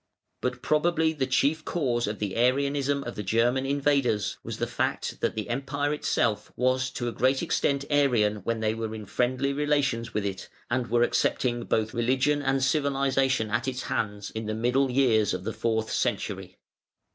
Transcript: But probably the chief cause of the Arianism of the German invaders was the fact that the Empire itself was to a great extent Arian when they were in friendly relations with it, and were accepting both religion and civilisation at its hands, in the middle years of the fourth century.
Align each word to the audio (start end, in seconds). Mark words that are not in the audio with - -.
But 0.41 0.63
probably 0.63 1.13
the 1.13 1.27
chief 1.27 1.63
cause 1.63 2.07
of 2.07 2.17
the 2.17 2.35
Arianism 2.35 3.03
of 3.03 3.13
the 3.13 3.21
German 3.21 3.67
invaders 3.67 4.39
was 4.43 4.57
the 4.57 4.65
fact 4.65 5.19
that 5.21 5.35
the 5.35 5.47
Empire 5.47 5.93
itself 5.93 6.51
was 6.55 6.89
to 6.93 7.07
a 7.07 7.11
great 7.11 7.43
extent 7.43 7.85
Arian 7.91 8.37
when 8.37 8.61
they 8.61 8.73
were 8.73 8.95
in 8.95 9.05
friendly 9.05 9.53
relations 9.53 10.11
with 10.11 10.25
it, 10.25 10.49
and 10.71 10.87
were 10.87 11.03
accepting 11.03 11.65
both 11.65 11.93
religion 11.93 12.41
and 12.41 12.63
civilisation 12.63 13.51
at 13.51 13.67
its 13.67 13.83
hands, 13.83 14.31
in 14.31 14.47
the 14.47 14.55
middle 14.55 14.89
years 14.89 15.35
of 15.35 15.43
the 15.43 15.53
fourth 15.53 15.91
century. 15.91 16.57